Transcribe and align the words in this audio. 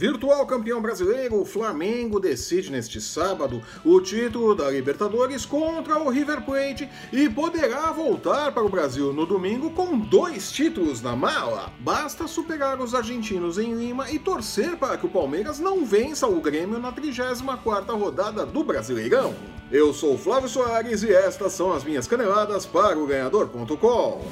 Virtual 0.00 0.46
campeão 0.46 0.80
brasileiro, 0.80 1.38
o 1.38 1.44
Flamengo 1.44 2.18
decide 2.18 2.72
neste 2.72 3.02
sábado 3.02 3.62
o 3.84 4.00
título 4.00 4.54
da 4.54 4.70
Libertadores 4.70 5.44
contra 5.44 5.98
o 5.98 6.08
River 6.08 6.40
Plate 6.40 6.88
e 7.12 7.28
poderá 7.28 7.92
voltar 7.92 8.50
para 8.52 8.64
o 8.64 8.68
Brasil 8.70 9.12
no 9.12 9.26
domingo 9.26 9.72
com 9.72 9.98
dois 9.98 10.50
títulos 10.50 11.02
na 11.02 11.14
mala. 11.14 11.70
Basta 11.80 12.26
superar 12.26 12.80
os 12.80 12.94
argentinos 12.94 13.58
em 13.58 13.74
Lima 13.74 14.10
e 14.10 14.18
torcer 14.18 14.74
para 14.78 14.96
que 14.96 15.04
o 15.04 15.10
Palmeiras 15.10 15.58
não 15.58 15.84
vença 15.84 16.26
o 16.26 16.40
Grêmio 16.40 16.78
na 16.78 16.90
34ª 16.90 17.94
rodada 17.94 18.46
do 18.46 18.64
Brasileirão. 18.64 19.34
Eu 19.70 19.92
sou 19.92 20.16
Flávio 20.16 20.48
Soares 20.48 21.02
e 21.02 21.12
estas 21.12 21.52
são 21.52 21.74
as 21.74 21.84
minhas 21.84 22.06
caneladas 22.06 22.64
para 22.64 22.98
o 22.98 23.06
ganhador.com. 23.06 24.24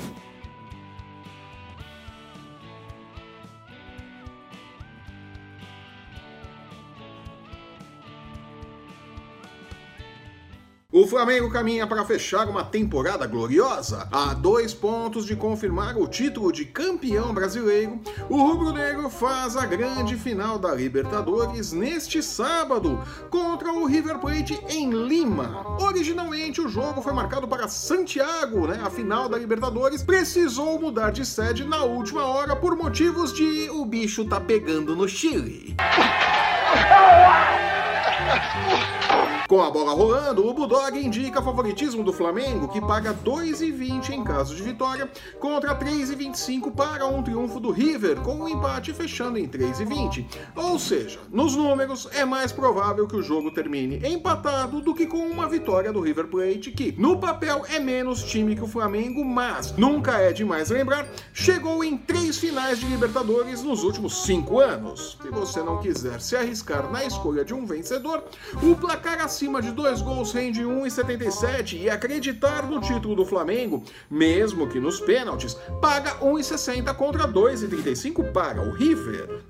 O 10.98 11.06
Flamengo 11.06 11.48
caminha 11.48 11.86
para 11.86 12.04
fechar 12.04 12.48
uma 12.48 12.64
temporada 12.64 13.24
gloriosa. 13.24 14.08
A 14.10 14.34
dois 14.34 14.74
pontos 14.74 15.26
de 15.26 15.36
confirmar 15.36 15.96
o 15.96 16.08
título 16.08 16.50
de 16.50 16.64
campeão 16.64 17.32
brasileiro, 17.32 18.00
o 18.28 18.36
rubro-negro 18.36 19.08
faz 19.08 19.56
a 19.56 19.64
grande 19.64 20.16
final 20.16 20.58
da 20.58 20.74
Libertadores 20.74 21.70
neste 21.70 22.20
sábado 22.20 23.00
contra 23.30 23.72
o 23.72 23.86
River 23.86 24.18
Plate 24.18 24.60
em 24.68 24.90
Lima. 24.90 25.64
Originalmente 25.80 26.60
o 26.60 26.68
jogo 26.68 27.00
foi 27.00 27.12
marcado 27.12 27.46
para 27.46 27.68
Santiago, 27.68 28.66
né? 28.66 28.80
A 28.84 28.90
final 28.90 29.28
da 29.28 29.38
Libertadores 29.38 30.02
precisou 30.02 30.80
mudar 30.80 31.12
de 31.12 31.24
sede 31.24 31.62
na 31.62 31.84
última 31.84 32.24
hora 32.24 32.56
por 32.56 32.76
motivos 32.76 33.32
de 33.32 33.70
o 33.70 33.84
bicho 33.84 34.24
tá 34.24 34.40
pegando 34.40 34.96
no 34.96 35.08
Chile. 35.08 35.76
Com 39.48 39.62
a 39.62 39.70
bola 39.70 39.94
rolando, 39.94 40.46
o 40.46 40.52
Bulldog 40.52 41.02
indica 41.02 41.40
favoritismo 41.40 42.04
do 42.04 42.12
Flamengo, 42.12 42.68
que 42.68 42.82
paga 42.82 43.14
2,20 43.14 44.10
em 44.10 44.22
caso 44.22 44.54
de 44.54 44.62
vitória, 44.62 45.10
contra 45.40 45.74
3,25 45.74 46.70
para 46.70 47.06
um 47.06 47.22
triunfo 47.22 47.58
do 47.58 47.70
River, 47.70 48.20
com 48.20 48.34
o 48.34 48.42
um 48.42 48.48
empate 48.48 48.92
fechando 48.92 49.38
em 49.38 49.48
3,20. 49.48 50.26
Ou 50.54 50.78
seja, 50.78 51.18
nos 51.32 51.56
números, 51.56 52.06
é 52.12 52.26
mais 52.26 52.52
provável 52.52 53.08
que 53.08 53.16
o 53.16 53.22
jogo 53.22 53.50
termine 53.50 54.06
empatado 54.06 54.82
do 54.82 54.94
que 54.94 55.06
com 55.06 55.26
uma 55.26 55.48
vitória 55.48 55.94
do 55.94 56.00
River 56.02 56.26
Plate, 56.26 56.70
que 56.70 56.92
no 56.98 57.18
papel 57.18 57.64
é 57.70 57.78
menos 57.78 58.22
time 58.24 58.54
que 58.54 58.64
o 58.64 58.68
Flamengo, 58.68 59.24
mas 59.24 59.74
nunca 59.78 60.18
é 60.18 60.30
demais 60.30 60.68
lembrar, 60.68 61.08
chegou 61.32 61.82
em 61.82 61.96
três 61.96 62.36
finais 62.36 62.80
de 62.80 62.86
Libertadores 62.86 63.62
nos 63.62 63.82
últimos 63.82 64.24
cinco 64.24 64.60
anos. 64.60 65.16
Se 65.22 65.30
você 65.30 65.62
não 65.62 65.78
quiser 65.78 66.20
se 66.20 66.36
arriscar 66.36 66.92
na 66.92 67.02
escolha 67.02 67.46
de 67.46 67.54
um 67.54 67.64
vencedor, 67.64 68.22
o 68.62 68.76
placar 68.76 69.22
de 69.62 69.70
dois 69.70 70.02
gols 70.02 70.32
rende 70.32 70.62
1,77 70.62 71.80
e 71.80 71.88
acreditar 71.88 72.68
no 72.68 72.80
título 72.80 73.14
do 73.14 73.24
Flamengo, 73.24 73.84
mesmo 74.10 74.66
que 74.66 74.80
nos 74.80 74.98
pênaltis, 74.98 75.54
paga 75.80 76.16
1,60 76.18 76.92
contra 76.96 77.28
2,35 77.28 78.32
para 78.32 78.60
o 78.60 78.72
River. 78.72 79.44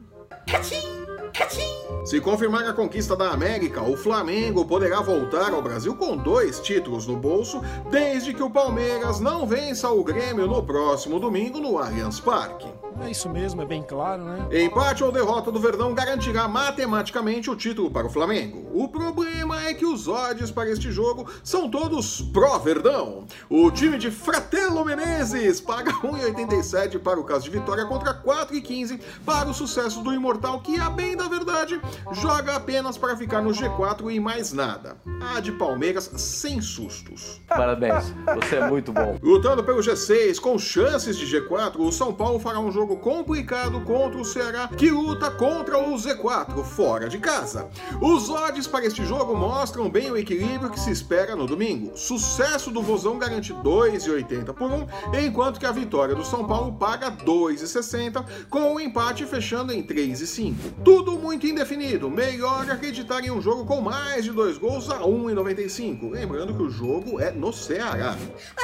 Se 2.05 2.20
confirmar 2.20 2.67
a 2.67 2.72
conquista 2.72 3.17
da 3.17 3.30
América, 3.30 3.83
o 3.83 3.97
Flamengo 3.97 4.67
poderá 4.67 5.00
voltar 5.00 5.53
ao 5.53 5.62
Brasil 5.62 5.95
com 5.95 6.17
dois 6.17 6.61
títulos 6.61 7.06
no 7.06 7.17
bolso, 7.17 7.62
desde 7.91 8.34
que 8.34 8.42
o 8.42 8.50
Palmeiras 8.50 9.20
não 9.20 9.47
vença 9.47 9.91
o 9.91 10.05
Grêmio 10.05 10.47
no 10.47 10.62
próximo 10.62 11.19
domingo 11.19 11.61
no 11.61 11.78
Allianz 11.78 12.20
Parque. 12.20 12.69
É 13.01 13.11
isso 13.11 13.29
mesmo, 13.29 13.63
é 13.63 13.65
bem 13.65 13.83
claro, 13.83 14.25
né? 14.25 14.49
Empate 14.65 15.05
ou 15.05 15.13
derrota 15.13 15.51
do 15.51 15.61
Verdão 15.61 15.95
garantirá 15.95 16.49
matematicamente 16.49 17.51
o 17.51 17.57
título 17.57 17.91
para 17.91 18.07
o 18.07 18.11
Flamengo. 18.11 18.69
O 18.73 18.89
problema 18.89 19.63
é 19.65 19.73
que 19.73 19.87
os 19.87 20.09
odds 20.09 20.51
para 20.51 20.71
este 20.71 20.91
jogo 20.91 21.27
são 21.43 21.71
todos 21.71 22.21
pró-Verdão. 22.21 23.25
O 23.49 23.71
time 23.71 23.99
de 23.99 24.11
Fratello 24.11 24.85
Menezes 24.85 25.61
paga 25.61 25.92
1,87 26.03 26.98
para 26.98 27.19
o 27.19 27.25
caso 27.25 27.45
de 27.45 27.51
vitória 27.51 27.87
contra 27.87 28.13
4,15 28.14 29.01
para 29.25 29.48
o 29.48 29.55
sucesso 29.55 30.03
do 30.03 30.13
Imortal, 30.13 30.61
que, 30.61 30.79
a 30.79 30.91
bem 30.91 31.17
da 31.17 31.29
verdade, 31.29 31.81
joga 32.13 32.57
apenas 32.57 32.98
para 32.98 33.17
ficar 33.17 33.41
no 33.41 33.51
G4 33.51 34.13
e 34.13 34.20
mais 34.20 34.53
nada. 34.53 34.97
A 35.35 35.41
de 35.41 35.53
Palmeiras 35.53 36.11
sem 36.17 36.61
sustos. 36.61 37.41
Parabéns, 37.48 38.13
você 38.35 38.57
é 38.57 38.69
muito 38.69 38.92
bom. 38.92 39.19
Lutando 39.23 39.63
pelo 39.64 39.81
G6, 39.81 40.39
com 40.41 40.58
chances 40.58 41.17
de 41.17 41.27
G4, 41.27 41.77
o 41.79 41.92
São 41.92 42.13
Paulo 42.13 42.39
fará 42.39 42.58
um 42.58 42.70
jogo 42.70 42.88
jogo 42.89 42.97
complicado 42.97 43.83
contra 43.83 44.19
o 44.19 44.25
Ceará, 44.25 44.69
que 44.69 44.91
luta 44.91 45.31
contra 45.31 45.79
o 45.79 45.95
Z4 45.95 46.65
fora 46.65 47.07
de 47.07 47.19
casa. 47.19 47.69
Os 48.01 48.31
odds 48.31 48.67
para 48.67 48.87
este 48.87 49.05
jogo 49.05 49.37
mostram 49.37 49.91
bem 49.91 50.11
o 50.11 50.17
equilíbrio 50.17 50.71
que 50.71 50.81
se 50.81 50.91
espera 50.91 51.37
no 51.37 51.47
domingo. 51.47 51.95
Sucesso 51.95 52.71
do 52.71 52.81
Vozão 52.81 53.19
garante 53.19 53.53
2,80 53.53 54.55
por 54.55 54.71
1, 54.71 54.87
enquanto 55.27 55.61
que 55.61 55.67
a 55.67 55.73
vitória 55.73 56.15
do 56.15 56.25
São 56.25 56.47
Paulo 56.47 56.73
paga 56.73 57.11
2,60, 57.11 58.25
com 58.49 58.75
o 58.75 58.81
empate 58.81 59.27
fechando 59.27 59.70
em 59.70 59.83
3,5. 59.83 60.55
Tudo 60.83 61.19
muito 61.19 61.47
indefinido, 61.47 62.09
melhor 62.09 62.70
acreditar 62.70 63.23
em 63.23 63.31
um 63.31 63.43
jogo 63.43 63.67
com 63.67 63.83
mais 63.83 64.25
de 64.25 64.33
dois 64.33 64.57
gols 64.57 64.89
a 64.89 65.01
1,95. 65.01 66.11
Lembrando 66.11 66.55
que 66.55 66.63
o 66.63 66.70
jogo 66.70 67.20
é 67.20 67.31
no 67.31 67.53
Ceará. 67.53 68.17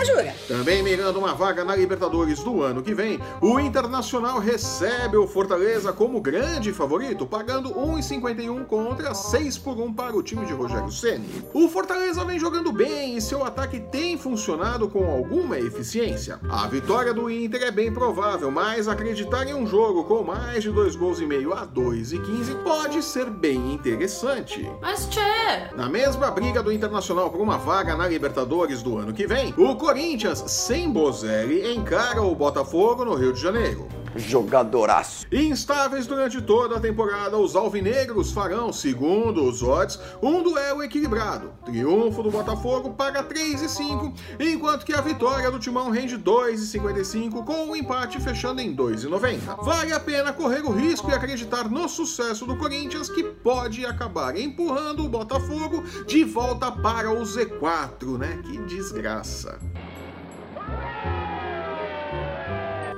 Jura? 0.02 0.34
Também 0.48 0.82
mirando 0.82 1.18
uma 1.18 1.34
vaga 1.34 1.64
na 1.64 1.76
Libertadores 1.76 2.42
do 2.42 2.62
ano 2.62 2.82
que 2.82 2.94
vem, 2.94 3.18
o 3.40 3.60
Internacional 3.60 4.13
Internacional 4.14 4.38
recebe 4.38 5.16
o 5.16 5.26
Fortaleza 5.26 5.92
como 5.92 6.20
grande 6.20 6.72
favorito, 6.72 7.26
pagando 7.26 7.70
1,51 7.70 8.64
contra 8.64 9.12
6 9.12 9.58
por 9.58 9.76
1 9.76 9.92
para 9.92 10.16
o 10.16 10.22
time 10.22 10.46
de 10.46 10.52
Rogério 10.52 10.92
Ceni. 10.92 11.44
O 11.52 11.68
Fortaleza 11.68 12.24
vem 12.24 12.38
jogando 12.38 12.70
bem 12.70 13.16
e 13.16 13.20
seu 13.20 13.44
ataque 13.44 13.80
tem 13.80 14.16
funcionado 14.16 14.88
com 14.88 15.04
alguma 15.04 15.58
eficiência. 15.58 16.38
A 16.48 16.68
vitória 16.68 17.12
do 17.12 17.28
Inter 17.28 17.64
é 17.64 17.72
bem 17.72 17.92
provável, 17.92 18.52
mas 18.52 18.86
acreditar 18.86 19.48
em 19.48 19.54
um 19.54 19.66
jogo 19.66 20.04
com 20.04 20.22
mais 20.22 20.62
de 20.62 20.70
dois 20.70 20.94
gols 20.94 21.18
e 21.18 21.26
meio 21.26 21.52
a 21.52 21.66
2,15 21.66 22.62
pode 22.62 23.02
ser 23.02 23.28
bem 23.28 23.74
interessante. 23.74 24.70
Mas 24.80 25.08
tchê! 25.08 25.74
Na 25.74 25.88
mesma 25.88 26.30
briga 26.30 26.62
do 26.62 26.70
Internacional 26.70 27.30
por 27.30 27.40
uma 27.40 27.58
vaga 27.58 27.96
na 27.96 28.06
Libertadores 28.06 28.80
do 28.80 28.96
ano 28.96 29.12
que 29.12 29.26
vem, 29.26 29.52
o 29.58 29.74
Corinthians, 29.74 30.44
sem 30.46 30.88
Bozelli, 30.88 31.74
encara 31.74 32.22
o 32.22 32.32
Botafogo 32.32 33.04
no 33.04 33.14
Rio 33.14 33.32
de 33.32 33.40
Janeiro. 33.40 34.03
Jogadoraço. 34.16 35.26
Instáveis 35.32 36.06
durante 36.06 36.40
toda 36.40 36.76
a 36.76 36.80
temporada, 36.80 37.36
os 37.36 37.56
alvinegros 37.56 38.32
farão, 38.32 38.72
segundo 38.72 39.44
os 39.44 39.62
odds, 39.62 39.98
um 40.22 40.42
duelo 40.42 40.82
equilibrado. 40.82 41.52
Triunfo 41.64 42.22
do 42.22 42.30
Botafogo 42.30 42.90
paga 42.94 43.24
3,5, 43.24 44.12
enquanto 44.38 44.84
que 44.84 44.92
a 44.92 45.00
vitória 45.00 45.50
do 45.50 45.58
Timão 45.58 45.90
rende 45.90 46.16
2,55, 46.18 47.44
com 47.44 47.70
o 47.70 47.76
empate 47.76 48.20
fechando 48.20 48.60
em 48.60 48.74
2,90. 48.74 49.64
Vale 49.64 49.92
a 49.92 50.00
pena 50.00 50.32
correr 50.32 50.62
o 50.62 50.72
risco 50.72 51.10
e 51.10 51.14
acreditar 51.14 51.68
no 51.68 51.88
sucesso 51.88 52.46
do 52.46 52.56
Corinthians, 52.56 53.08
que 53.08 53.22
pode 53.22 53.84
acabar 53.84 54.36
empurrando 54.36 55.04
o 55.04 55.08
Botafogo 55.08 55.82
de 56.06 56.24
volta 56.24 56.70
para 56.70 57.10
o 57.10 57.22
Z4, 57.22 58.18
né? 58.18 58.40
Que 58.44 58.58
desgraça. 58.58 59.58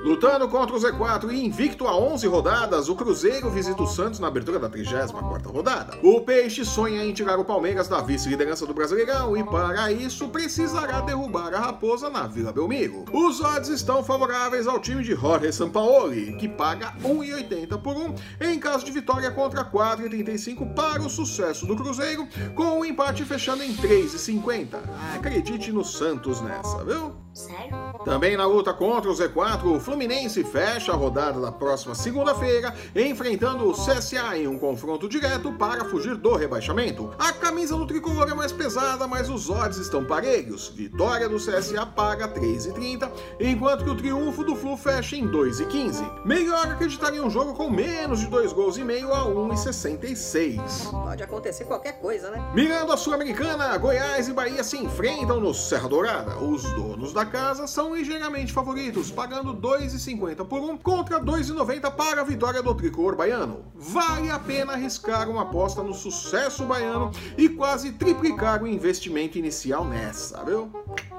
Lutando 0.07 0.47
contra 0.47 0.73
o 0.73 0.79
Z4 0.79 1.33
e 1.33 1.45
invicto 1.45 1.85
a 1.85 1.93
11 1.93 2.27
rodadas, 2.27 2.87
o 2.87 2.95
Cruzeiro 2.95 3.51
visita 3.51 3.83
o 3.83 3.87
Santos 3.87 4.21
na 4.21 4.29
abertura 4.29 4.57
da 4.57 4.69
34ª 4.69 5.51
rodada. 5.51 5.97
O 6.01 6.21
Peixe 6.21 6.63
sonha 6.63 7.03
em 7.03 7.11
tirar 7.11 7.37
o 7.37 7.43
Palmeiras 7.43 7.89
da 7.89 7.99
vice-liderança 7.99 8.65
do 8.65 8.73
Brasileirão 8.73 9.35
e 9.35 9.43
para 9.43 9.91
isso 9.91 10.29
precisará 10.29 11.01
derrubar 11.01 11.53
a 11.53 11.59
Raposa 11.59 12.09
na 12.09 12.25
Vila 12.25 12.53
Belmiro. 12.53 13.03
Os 13.11 13.41
odds 13.41 13.67
estão 13.67 14.01
favoráveis 14.01 14.65
ao 14.65 14.79
time 14.79 15.03
de 15.03 15.13
Jorge 15.13 15.51
Sampaoli, 15.51 16.37
que 16.37 16.47
paga 16.47 16.93
1,80 17.03 17.77
por 17.81 17.97
1 17.97 18.15
em 18.39 18.57
caso 18.61 18.85
de 18.85 18.93
vitória 18.93 19.29
contra 19.31 19.65
4,35 19.65 20.73
para 20.73 21.01
o 21.01 21.09
sucesso 21.09 21.65
do 21.65 21.75
Cruzeiro, 21.75 22.25
com 22.55 22.79
o 22.79 22.85
empate 22.85 23.25
fechando 23.25 23.61
em 23.61 23.75
3,50. 23.75 24.77
Acredite 25.17 25.69
no 25.73 25.83
Santos 25.83 26.39
nessa, 26.39 26.81
viu? 26.85 27.13
Sério? 27.33 27.86
Também 28.07 28.37
na 28.37 28.45
luta 28.45 28.73
contra 28.73 29.11
o 29.11 29.13
Z4, 29.13 29.65
o 29.65 29.81
Fluminense 29.81 30.41
fecha 30.41 30.93
a 30.93 30.95
rodada 30.95 31.41
da 31.41 31.51
próxima 31.51 31.93
segunda-feira, 31.93 32.73
enfrentando 32.95 33.67
o 33.69 33.73
CSA 33.73 34.37
em 34.37 34.47
um 34.47 34.57
confronto 34.57 35.09
direto 35.09 35.51
para 35.51 35.83
fugir 35.83 36.15
do 36.15 36.33
rebaixamento. 36.33 37.11
A 37.19 37.33
camisa 37.33 37.75
do 37.75 37.85
tricolor 37.85 38.29
é 38.29 38.33
mais 38.33 38.53
pesada, 38.53 39.05
mas 39.07 39.29
os 39.29 39.49
odds 39.49 39.77
estão 39.77 40.05
parelhos. 40.05 40.69
Vitória 40.69 41.27
do 41.27 41.35
CSA 41.35 41.85
paga 41.85 42.29
3,30, 42.29 43.11
enquanto 43.41 43.83
que 43.83 43.89
o 43.89 43.97
triunfo 43.97 44.41
do 44.41 44.55
Flu 44.55 44.77
fecha 44.77 45.17
em 45.17 45.27
2,15. 45.27 46.23
Melhor 46.23 46.65
acreditar 46.65 47.13
em 47.13 47.19
um 47.19 47.29
jogo 47.29 47.55
com 47.55 47.69
menos 47.69 48.21
de 48.21 48.27
2 48.27 48.53
gols 48.53 48.77
e 48.77 48.85
meio 48.85 49.13
a 49.13 49.25
1,66. 49.25 50.91
Pode 50.91 51.23
acontecer 51.23 51.65
qualquer 51.65 51.99
coisa, 51.99 52.31
né? 52.31 52.51
Mirando 52.55 52.93
a 52.93 52.95
Sul-Americana, 52.95 53.77
Goiás 53.77 54.29
e 54.29 54.33
Bahia 54.33 54.63
se 54.63 54.77
enfrentam 54.77 55.41
no 55.41 55.53
Serra 55.53 55.89
Dourada. 55.89 56.37
Os 56.37 56.63
donos 56.71 57.11
da 57.11 57.25
casa 57.25 57.67
são 57.67 57.96
ligeiramente 57.97 58.53
favoritos, 58.53 59.09
pagando 59.11 59.55
2,50 59.55 60.45
por 60.45 60.61
um 60.61 60.77
contra 60.77 61.19
2,90 61.19 61.91
para 61.91 62.21
a 62.21 62.23
vitória 62.23 62.61
do 62.61 62.73
tricor 62.75 63.15
baiano. 63.15 63.65
Vale 63.75 64.29
a 64.29 64.37
pena 64.37 64.73
arriscar 64.73 65.29
uma 65.29 65.41
aposta 65.41 65.81
no 65.81 65.93
sucesso 65.93 66.63
baiano 66.63 67.11
e 67.37 67.49
quase 67.49 67.91
triplicar 67.93 68.61
o 68.61 68.67
investimento 68.67 69.37
inicial 69.37 69.83
nessa, 69.83 70.43
viu? 70.43 70.71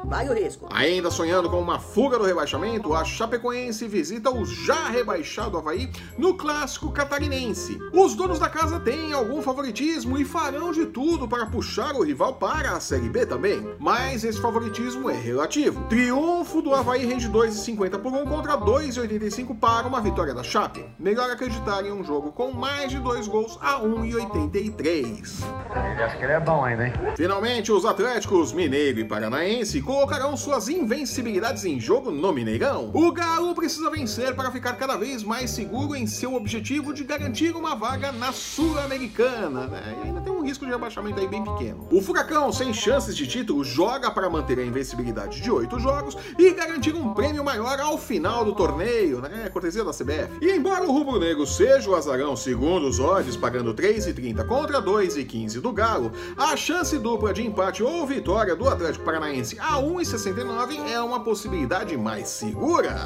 Vale 0.04 0.30
o 0.30 0.34
risco. 0.34 0.68
Ainda 0.72 1.10
sonhando 1.10 1.50
com 1.50 1.60
uma 1.60 1.78
fuga 1.78 2.18
do 2.18 2.24
rebaixamento, 2.24 2.94
a 2.94 3.04
Chapecoense 3.04 3.86
visita 3.86 4.30
o 4.30 4.44
já 4.44 4.88
rebaixado 4.88 5.58
Havaí 5.58 5.90
no 6.16 6.34
clássico 6.34 6.90
catarinense. 6.90 7.78
Os 7.92 8.14
donos 8.14 8.38
da 8.38 8.48
casa 8.48 8.80
têm 8.80 9.12
algum 9.12 9.42
favoritismo 9.42 10.18
e 10.18 10.24
farão 10.24 10.72
de 10.72 10.86
tudo 10.86 11.28
para 11.28 11.46
puxar 11.46 11.94
o 11.94 12.02
rival 12.02 12.34
para 12.34 12.72
a 12.72 12.80
Série 12.80 13.08
B 13.08 13.26
também, 13.26 13.66
mas 13.78 14.24
esse 14.24 14.40
favoritismo 14.40 15.10
é 15.10 15.14
relativo. 15.14 15.84
Triunfo 15.88 16.62
do 16.62 16.74
Havaí 16.74 17.04
rende 17.04 17.28
2,50 17.28 17.98
por 17.98 18.12
1 18.12 18.24
contra 18.26 18.56
2,85 18.56 19.58
para 19.58 19.86
uma 19.86 20.00
vitória 20.00 20.32
da 20.32 20.42
Chape. 20.42 20.84
Melhor 20.98 21.30
acreditar 21.30 21.84
em 21.84 21.92
um 21.92 22.04
jogo 22.04 22.32
com 22.32 22.52
mais 22.52 22.90
de 22.90 22.98
dois 22.98 23.26
gols 23.26 23.58
a 23.60 23.80
1,83. 23.80 25.44
Ele 25.70 26.02
acha 26.02 26.16
que 26.16 26.24
ele 26.24 26.32
é 26.32 26.40
bom 26.40 26.64
ainda, 26.64 26.86
hein? 26.86 26.92
Finalmente, 27.16 27.72
os 27.72 27.84
Atléticos 27.84 28.52
Mineiro 28.52 29.00
e 29.00 29.04
Paranaense 29.04 29.82
colocarão 29.88 30.36
suas 30.36 30.68
invencibilidades 30.68 31.64
em 31.64 31.80
jogo 31.80 32.10
no 32.10 32.30
Mineirão. 32.30 32.90
O 32.92 33.10
Galo 33.10 33.54
precisa 33.54 33.88
vencer 33.88 34.36
para 34.36 34.50
ficar 34.50 34.74
cada 34.74 34.98
vez 34.98 35.22
mais 35.22 35.50
seguro 35.50 35.96
em 35.96 36.06
seu 36.06 36.34
objetivo 36.34 36.92
de 36.92 37.04
garantir 37.04 37.56
uma 37.56 37.74
vaga 37.74 38.12
na 38.12 38.30
Sul-Americana, 38.30 39.66
né? 39.66 39.96
Ainda 40.04 40.20
tem 40.20 40.30
um 40.30 40.42
risco 40.42 40.66
de 40.66 40.72
rebaixamento 40.72 41.18
aí 41.18 41.26
bem 41.26 41.42
pequeno. 41.42 41.88
O 41.90 42.02
Furacão, 42.02 42.52
sem 42.52 42.74
chances 42.74 43.16
de 43.16 43.26
título, 43.26 43.64
joga 43.64 44.10
para 44.10 44.28
manter 44.28 44.58
a 44.58 44.62
invencibilidade 44.62 45.40
de 45.40 45.50
oito 45.50 45.80
jogos 45.80 46.18
e 46.38 46.50
garantir 46.50 46.94
um 46.94 47.14
prêmio 47.14 47.42
maior 47.42 47.80
ao 47.80 47.96
final 47.96 48.44
do 48.44 48.54
torneio, 48.54 49.22
né? 49.22 49.48
Cortesia 49.50 49.84
da 49.84 49.92
CBF. 49.92 50.36
E 50.42 50.50
embora 50.50 50.84
o 50.84 50.92
Rubro 50.92 51.18
Negro 51.18 51.46
seja 51.46 51.88
o 51.88 51.96
azarão 51.96 52.36
segundo 52.36 52.86
os 52.86 53.00
odds, 53.00 53.38
pagando 53.38 53.72
3,30 53.72 54.46
contra 54.46 54.82
2,15 54.82 55.62
do 55.62 55.72
Galo, 55.72 56.12
a 56.36 56.54
chance 56.58 56.98
dupla 56.98 57.32
de 57.32 57.46
empate 57.46 57.82
ou 57.82 58.06
vitória 58.06 58.54
do 58.54 58.68
Atlético 58.68 59.06
Paranaense 59.06 59.56
a 59.78 59.80
1,69 59.80 60.90
é 60.90 61.00
uma 61.00 61.20
possibilidade 61.20 61.96
mais 61.96 62.28
segura. 62.28 62.96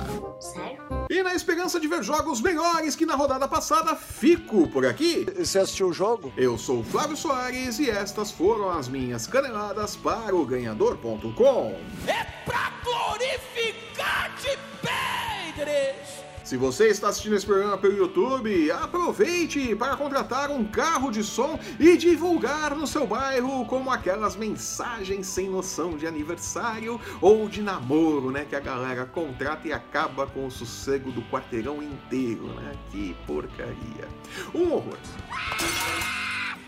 Sério? 0.41 0.83
E 1.11 1.23
na 1.23 1.35
esperança 1.35 1.79
de 1.79 1.87
ver 1.87 2.03
jogos 2.03 2.41
melhores 2.41 2.97
que 2.97 3.05
na 3.05 3.15
rodada 3.15 3.47
passada, 3.47 3.95
fico 3.95 4.67
por 4.69 4.87
aqui. 4.87 5.27
Você 5.37 5.59
assistiu 5.59 5.89
o 5.89 5.93
jogo? 5.93 6.33
Eu 6.35 6.57
sou 6.57 6.81
o 6.81 6.85
Flávio 6.85 7.15
Soares 7.15 7.79
e 7.79 7.91
estas 7.91 8.31
foram 8.31 8.71
as 8.71 8.89
minhas 8.89 9.27
caneladas 9.27 9.97
para 9.97 10.35
o 10.35 10.47
ganhador.com. 10.47 11.79
É 12.07 12.25
pra 12.47 12.73
glorificar 12.83 14.35
de 14.41 14.59
Pedres! 14.81 16.32
Se 16.53 16.59
você 16.59 16.89
está 16.89 17.09
assistindo 17.09 17.35
esse 17.35 17.47
programa 17.47 17.79
pelo 17.79 17.97
YouTube, 17.97 18.71
aproveite 18.73 19.75
para 19.75 19.97
contratar 19.97 20.51
um 20.51 20.63
carro 20.63 21.11
de 21.11 21.25
som 21.25 21.59
e 21.81 21.97
divulgar 21.97 22.77
no 22.77 22.87
seu 22.87 23.07
bairro 23.07 23.65
como 23.65 23.91
aquelas 23.91 24.37
mensagens 24.37 25.27
sem 25.29 25.49
noção 25.49 25.97
de 25.97 26.07
aniversário 26.07 27.01
ou 27.23 27.49
de 27.49 27.63
namoro, 27.63 28.31
né? 28.31 28.45
Que 28.45 28.55
a 28.55 28.61
galera 28.61 29.07
contrata 29.07 29.67
e 29.67 29.73
acaba 29.73 30.27
com 30.27 30.47
o 30.47 30.51
sossego 30.51 31.11
do 31.11 31.23
quarteirão 31.23 31.83
inteiro, 31.83 32.45
né? 32.49 32.75
Que 32.91 33.17
porcaria. 33.27 34.07
Um 34.55 34.75
horror. 34.75 34.99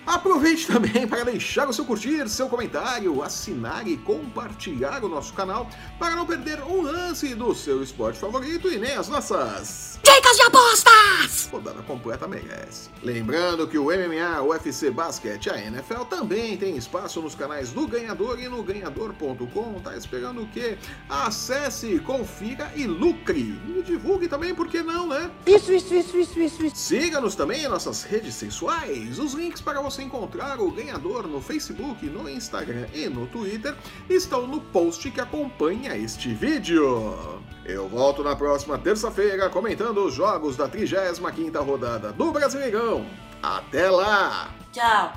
Aproveite 0.07 0.67
também 0.67 1.07
para 1.07 1.25
deixar 1.25 1.69
o 1.69 1.73
seu 1.73 1.85
curtir, 1.85 2.29
seu 2.29 2.49
comentário, 2.49 3.23
assinar 3.23 3.87
e 3.89 3.97
compartilhar 3.97 5.03
o 5.03 5.09
nosso 5.09 5.33
canal 5.33 5.69
para 5.99 6.15
não 6.15 6.27
perder 6.27 6.63
um 6.63 6.83
lance 6.83 7.35
do 7.35 7.55
seu 7.55 7.83
esporte 7.83 8.19
favorito 8.19 8.71
e 8.71 8.79
nem 8.79 8.93
as 8.93 9.09
nossas 9.09 9.99
Dicas 10.05 10.37
de 10.37 10.43
apostas! 10.43 11.49
rodada 11.51 11.83
completa 11.83 12.27
merece. 12.27 12.91
Lembrando 13.03 13.67
que 13.67 13.79
o 13.79 13.85
MMA, 13.85 14.43
o 14.43 14.49
UFC 14.49 14.91
Basquete 14.91 15.47
e 15.47 15.51
a 15.51 15.59
NFL 15.59 16.03
também 16.11 16.57
tem 16.57 16.77
espaço 16.77 17.23
nos 17.23 17.35
canais 17.35 17.71
do 17.71 17.87
Ganhador 17.87 18.39
e 18.41 18.49
no 18.49 18.63
ganhador.com. 18.63 19.81
Tá 19.81 19.97
esperando 19.97 20.43
o 20.43 20.49
quê? 20.49 20.77
Acesse, 21.09 21.99
confira 22.01 22.71
e 22.75 22.87
lucre. 22.87 23.59
E 23.69 23.83
divulgue 23.83 24.29
também, 24.29 24.55
por 24.55 24.69
que 24.69 24.83
não, 24.83 25.07
né? 25.07 25.31
Isso, 25.47 25.73
isso, 25.73 25.95
isso, 25.95 26.17
isso, 26.19 26.41
isso, 26.41 26.67
isso. 26.67 26.77
Siga-nos 26.77 27.35
também 27.35 27.65
em 27.65 27.69
nossas 27.69 28.03
redes 28.03 28.35
sensuais. 28.35 29.19
Os 29.19 29.33
links 29.33 29.61
para 29.61 29.81
você 29.95 30.03
encontrar 30.03 30.61
o 30.61 30.71
ganhador 30.71 31.27
no 31.29 31.41
Facebook, 31.41 32.05
no 32.07 32.29
Instagram 32.29 32.87
e 32.93 33.09
no 33.09 33.27
Twitter 33.29 33.75
estão 34.11 34.47
no 34.47 34.61
post 34.61 35.09
que 35.11 35.21
acompanha 35.21 35.97
este 35.97 36.35
vídeo. 36.35 37.41
Eu 37.65 37.89
volto 37.89 38.23
na 38.23 38.35
próxima 38.35 38.77
terça-feira 38.77 39.49
comentando 39.49 40.05
os 40.05 40.13
jogos 40.13 40.57
da 40.57 40.69
35ª 40.69 41.65
rodada 41.65 42.13
do 42.13 42.33
Brasileirão. 42.33 43.07
Até 43.41 43.89
lá! 43.89 44.53
Tchau. 44.73 45.13